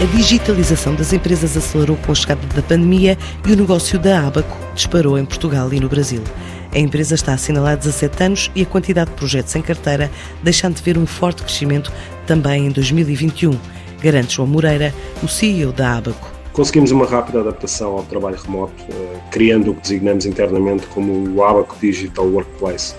A 0.00 0.04
digitalização 0.16 0.94
das 0.94 1.12
empresas 1.12 1.54
acelerou 1.58 1.94
com 1.94 2.10
a 2.10 2.14
chegada 2.14 2.40
da 2.54 2.62
pandemia 2.62 3.18
e 3.46 3.52
o 3.52 3.56
negócio 3.56 3.98
da 3.98 4.26
Abaco 4.26 4.56
disparou 4.74 5.18
em 5.18 5.26
Portugal 5.26 5.70
e 5.74 5.78
no 5.78 5.90
Brasil. 5.90 6.22
A 6.74 6.78
empresa 6.78 7.14
está 7.14 7.34
assinalada 7.34 7.74
há 7.74 7.76
17 7.76 8.22
anos 8.22 8.50
e 8.56 8.62
a 8.62 8.66
quantidade 8.66 9.10
de 9.10 9.16
projetos 9.16 9.54
em 9.56 9.60
carteira 9.60 10.10
deixando 10.42 10.76
de 10.76 10.82
ver 10.82 10.96
um 10.96 11.04
forte 11.04 11.42
crescimento 11.42 11.92
também 12.26 12.66
em 12.66 12.70
2021, 12.70 13.50
garante 14.02 14.36
João 14.36 14.48
Moreira, 14.48 14.94
o 15.22 15.28
CEO 15.28 15.70
da 15.70 15.98
Abaco. 15.98 16.32
Conseguimos 16.54 16.92
uma 16.92 17.04
rápida 17.04 17.40
adaptação 17.40 17.92
ao 17.98 18.02
trabalho 18.04 18.38
remoto, 18.42 18.82
eh, 18.88 19.18
criando 19.30 19.72
o 19.72 19.74
que 19.74 19.82
designamos 19.82 20.24
internamente 20.24 20.86
como 20.86 21.28
o 21.28 21.44
Abaco 21.44 21.76
Digital 21.78 22.24
Workplace, 22.24 22.94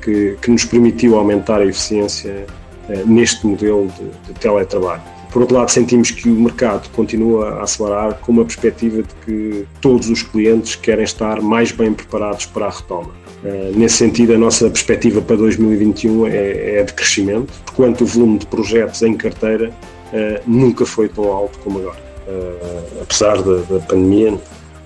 que, 0.00 0.38
que 0.40 0.52
nos 0.52 0.64
permitiu 0.64 1.18
aumentar 1.18 1.60
a 1.60 1.66
eficiência 1.66 2.46
eh, 2.88 3.02
neste 3.04 3.44
modelo 3.44 3.88
de, 3.88 4.28
de 4.28 4.38
teletrabalho. 4.38 5.13
Por 5.34 5.42
outro 5.42 5.56
lado, 5.56 5.68
sentimos 5.68 6.12
que 6.12 6.30
o 6.30 6.40
mercado 6.40 6.88
continua 6.90 7.54
a 7.54 7.64
acelerar 7.64 8.14
com 8.20 8.30
uma 8.30 8.44
perspectiva 8.44 9.02
de 9.02 9.14
que 9.26 9.66
todos 9.80 10.08
os 10.08 10.22
clientes 10.22 10.76
querem 10.76 11.02
estar 11.02 11.42
mais 11.42 11.72
bem 11.72 11.92
preparados 11.92 12.46
para 12.46 12.66
a 12.66 12.70
retoma. 12.70 13.10
Eh, 13.44 13.72
nesse 13.74 13.96
sentido, 13.96 14.34
a 14.34 14.38
nossa 14.38 14.70
perspectiva 14.70 15.20
para 15.20 15.34
2021 15.34 16.28
é, 16.28 16.76
é 16.76 16.82
de 16.84 16.92
crescimento, 16.92 17.52
enquanto 17.72 18.02
o 18.02 18.06
volume 18.06 18.38
de 18.38 18.46
projetos 18.46 19.02
em 19.02 19.12
carteira 19.16 19.72
eh, 20.12 20.40
nunca 20.46 20.86
foi 20.86 21.08
tão 21.08 21.24
alto 21.24 21.58
como 21.58 21.80
agora. 21.80 21.98
Eh, 22.28 23.02
apesar 23.02 23.42
da, 23.42 23.80
pandemia, 23.88 24.38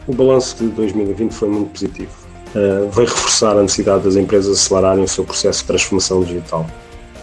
o 0.07 0.15
balanço 0.15 0.57
de 0.65 0.71
2020 0.71 1.31
foi 1.31 1.49
muito 1.51 1.73
positivo. 1.73 2.11
Veio 2.55 3.07
reforçar 3.07 3.55
a 3.55 3.61
necessidade 3.61 4.05
das 4.05 4.17
empresas 4.17 4.59
acelerarem 4.59 5.05
o 5.05 5.09
seu 5.09 5.25
processo 5.25 5.61
de 5.61 5.67
transformação 5.67 6.23
digital 6.23 6.67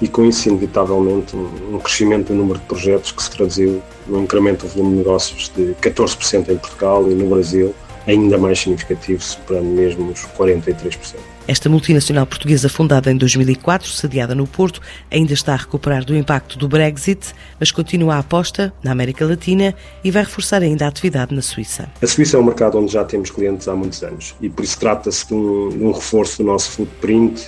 e 0.01 0.07
com 0.07 0.25
isso, 0.25 0.49
inevitavelmente, 0.49 1.35
um 1.35 1.79
crescimento 1.79 2.27
do 2.27 2.35
número 2.35 2.59
de 2.59 2.65
projetos 2.65 3.11
que 3.11 3.23
se 3.23 3.31
traduziu 3.31 3.81
no 4.07 4.21
incremento 4.21 4.65
do 4.65 4.71
volume 4.71 4.91
de 4.91 4.97
negócios 4.99 5.51
de 5.55 5.75
14% 5.81 6.49
em 6.49 6.57
Portugal 6.57 7.09
e 7.09 7.15
no 7.15 7.29
Brasil, 7.29 7.73
ainda 8.07 8.37
mais 8.37 8.59
significativo, 8.59 9.21
superando 9.21 9.67
mesmo 9.67 10.11
os 10.11 10.21
43%. 10.37 11.15
Esta 11.47 11.69
multinacional 11.69 12.25
portuguesa, 12.25 12.67
fundada 12.67 13.11
em 13.11 13.17
2004, 13.17 13.87
sediada 13.87 14.33
no 14.33 14.47
Porto, 14.47 14.81
ainda 15.11 15.31
está 15.31 15.53
a 15.53 15.57
recuperar 15.57 16.03
do 16.03 16.15
impacto 16.15 16.57
do 16.57 16.67
Brexit, 16.67 17.33
mas 17.59 17.71
continua 17.71 18.15
a 18.15 18.19
aposta 18.19 18.73
na 18.83 18.91
América 18.91 19.25
Latina 19.25 19.75
e 20.03 20.09
vai 20.09 20.23
reforçar 20.23 20.63
ainda 20.63 20.85
a 20.85 20.87
atividade 20.87 21.35
na 21.35 21.43
Suíça. 21.43 21.87
A 22.01 22.07
Suíça 22.07 22.37
é 22.37 22.39
um 22.39 22.43
mercado 22.43 22.79
onde 22.79 22.91
já 22.91 23.03
temos 23.03 23.29
clientes 23.29 23.67
há 23.67 23.75
muitos 23.75 24.01
anos 24.01 24.33
e 24.41 24.49
por 24.49 24.63
isso 24.63 24.79
trata-se 24.79 25.27
de, 25.27 25.35
um, 25.35 25.69
de 25.69 25.83
um 25.83 25.91
reforço 25.91 26.39
do 26.39 26.45
nosso 26.45 26.71
footprint 26.71 27.47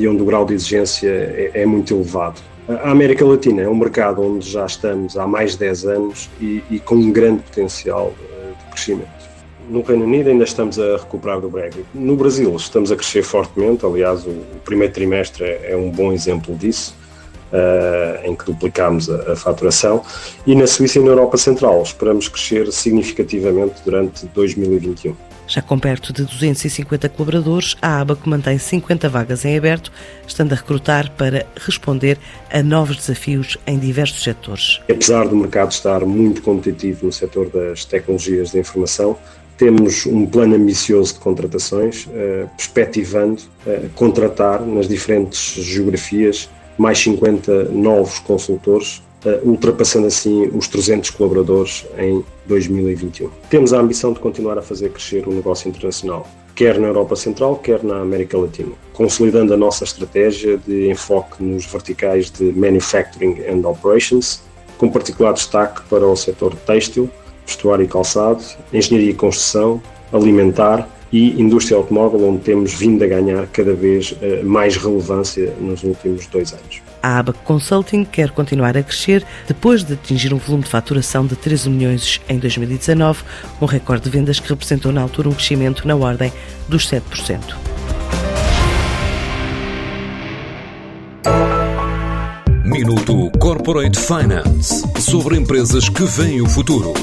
e 0.00 0.08
onde 0.08 0.22
o 0.22 0.24
grau 0.24 0.46
de 0.46 0.54
exigência 0.54 1.10
é, 1.10 1.50
é, 1.52 1.66
muito 1.66 1.92
elevado. 1.92 2.40
A 2.66 2.90
América 2.90 3.22
Latina 3.22 3.60
é 3.60 3.68
um 3.68 3.74
mercado 3.74 4.22
onde 4.22 4.48
já 4.48 4.64
estamos 4.64 5.18
há 5.18 5.26
mais 5.26 5.52
de 5.52 5.58
10 5.58 5.84
anos 5.84 6.30
e, 6.40 6.64
e 6.70 6.78
com 6.78 6.94
um 6.94 7.12
grande 7.12 7.42
potencial 7.42 8.14
eh, 8.22 8.52
de 8.58 8.70
crescimento. 8.70 9.10
No 9.68 9.82
Reino 9.82 10.04
Unido 10.04 10.30
ainda 10.30 10.44
estamos 10.44 10.78
a 10.78 10.96
recuperar 10.96 11.40
do 11.40 11.50
Brexit. 11.50 11.84
No 11.92 12.16
Brasil 12.16 12.56
estamos 12.56 12.90
a 12.90 12.96
crescer 12.96 13.22
fortemente, 13.22 13.84
aliás, 13.84 14.24
o, 14.24 14.30
primeiro 14.64 14.92
trimestre 14.94 15.44
é, 15.44 15.72
é 15.72 15.76
um 15.76 15.90
bom 15.90 16.12
exemplo 16.12 16.54
disso, 16.54 16.96
uh, 17.52 18.26
em 18.26 18.34
que 18.34 18.46
duplicámos 18.46 19.10
a, 19.10 19.36
faturação. 19.36 20.02
E 20.46 20.54
na 20.54 20.66
Suíça 20.66 20.98
e 20.98 21.02
na 21.02 21.10
Europa 21.10 21.36
Central 21.36 21.82
esperamos 21.82 22.26
crescer 22.26 22.72
significativamente 22.72 23.74
durante 23.84 24.24
2021. 24.26 25.14
Já 25.50 25.60
com 25.60 25.76
perto 25.80 26.12
de 26.12 26.22
250 26.22 27.08
colaboradores, 27.08 27.76
a 27.82 28.00
ABAC 28.00 28.28
mantém 28.28 28.56
50 28.56 29.08
vagas 29.08 29.44
em 29.44 29.58
aberto, 29.58 29.90
estando 30.24 30.52
a 30.52 30.54
recrutar 30.54 31.10
para 31.16 31.44
responder 31.56 32.18
a 32.52 32.62
novos 32.62 32.98
desafios 32.98 33.58
em 33.66 33.76
diversos 33.76 34.22
setores. 34.22 34.80
Apesar 34.88 35.26
do 35.26 35.34
mercado 35.34 35.72
estar 35.72 36.06
muito 36.06 36.40
competitivo 36.40 37.06
no 37.06 37.12
setor 37.12 37.50
das 37.50 37.84
tecnologias 37.84 38.52
de 38.52 38.60
informação, 38.60 39.18
temos 39.58 40.06
um 40.06 40.24
plano 40.24 40.54
ambicioso 40.54 41.14
de 41.14 41.18
contratações, 41.18 42.06
eh, 42.14 42.46
perspectivando 42.56 43.42
eh, 43.66 43.88
contratar 43.96 44.64
nas 44.64 44.86
diferentes 44.86 45.54
geografias 45.64 46.48
mais 46.78 47.00
50 47.00 47.64
novos 47.64 48.20
consultores 48.20 49.02
ultrapassando 49.44 50.06
assim 50.06 50.48
os 50.54 50.66
300 50.68 51.10
colaboradores 51.10 51.86
em 51.98 52.24
2021. 52.46 53.30
Temos 53.50 53.72
a 53.72 53.78
ambição 53.78 54.12
de 54.12 54.20
continuar 54.20 54.58
a 54.58 54.62
fazer 54.62 54.90
crescer 54.90 55.26
o 55.28 55.32
negócio 55.32 55.68
internacional, 55.68 56.26
quer 56.54 56.78
na 56.78 56.88
Europa 56.88 57.16
Central, 57.16 57.56
quer 57.56 57.82
na 57.82 58.00
América 58.00 58.38
Latina, 58.38 58.72
consolidando 58.92 59.52
a 59.54 59.56
nossa 59.56 59.84
estratégia 59.84 60.58
de 60.58 60.90
enfoque 60.90 61.42
nos 61.42 61.66
verticais 61.66 62.30
de 62.30 62.52
Manufacturing 62.52 63.42
and 63.48 63.66
Operations, 63.68 64.42
com 64.78 64.88
particular 64.88 65.32
destaque 65.32 65.82
para 65.88 66.06
o 66.06 66.16
setor 66.16 66.54
têxtil, 66.54 67.10
vestuário 67.46 67.84
e 67.84 67.88
calçado, 67.88 68.42
engenharia 68.72 69.10
e 69.10 69.14
construção, 69.14 69.82
alimentar 70.12 70.88
e 71.12 71.40
indústria 71.40 71.76
automóvel, 71.76 72.28
onde 72.28 72.42
temos 72.42 72.72
vindo 72.72 73.02
a 73.02 73.06
ganhar 73.06 73.46
cada 73.48 73.74
vez 73.74 74.14
eh, 74.22 74.42
mais 74.42 74.76
relevância 74.76 75.52
nos 75.60 75.82
últimos 75.82 76.26
dois 76.26 76.52
anos. 76.52 76.82
A 77.02 77.18
ABAC 77.18 77.38
Consulting 77.44 78.04
quer 78.04 78.30
continuar 78.30 78.76
a 78.76 78.82
crescer 78.82 79.24
depois 79.46 79.82
de 79.82 79.94
atingir 79.94 80.34
um 80.34 80.38
volume 80.38 80.64
de 80.64 80.70
faturação 80.70 81.26
de 81.26 81.34
13 81.36 81.70
milhões 81.70 82.20
em 82.28 82.38
2019, 82.38 83.22
um 83.60 83.66
recorde 83.66 84.04
de 84.04 84.10
vendas 84.10 84.38
que 84.38 84.48
representou 84.48 84.92
na 84.92 85.00
altura 85.00 85.28
um 85.28 85.32
crescimento 85.32 85.86
na 85.86 85.96
ordem 85.96 86.32
dos 86.68 86.88
7%. 86.88 87.56
Minuto 92.64 93.30
Corporate 93.38 93.98
Finance 93.98 94.84
sobre 95.00 95.36
empresas 95.36 95.88
que 95.88 96.04
veem 96.04 96.40
o 96.40 96.48
futuro. 96.48 96.94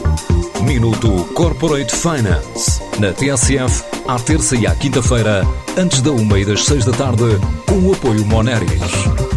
Minuto 0.63 1.25
Corporate 1.33 1.93
Finance 1.93 2.81
na 2.99 3.11
TSF, 3.11 3.83
à 4.07 4.17
terça 4.17 4.55
e 4.55 4.65
à 4.65 4.73
quinta-feira, 4.73 5.45
antes 5.77 6.01
da 6.01 6.11
uma 6.11 6.39
e 6.39 6.45
das 6.45 6.63
seis 6.65 6.85
da 6.85 6.93
tarde, 6.93 7.25
com 7.67 7.79
o 7.79 7.93
apoio 7.93 8.25
Moneris. 8.25 9.36